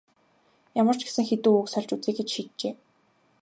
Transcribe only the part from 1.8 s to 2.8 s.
үзье гэж шийджээ.